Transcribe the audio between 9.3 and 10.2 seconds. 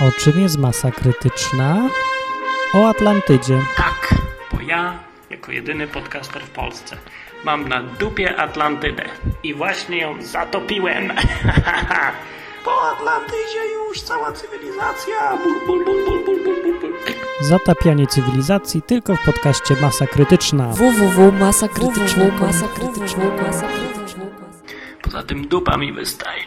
i właśnie